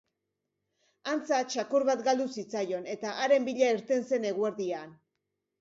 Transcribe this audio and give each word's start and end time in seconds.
Antza, 1.11 1.41
txakur 1.51 1.85
bat 1.91 2.01
galdu 2.09 2.27
zitzaion, 2.37 2.89
eta 2.97 3.13
haren 3.27 3.47
bila 3.51 3.71
irten 3.77 4.05
zen 4.15 4.27
eguerdian. 4.31 5.01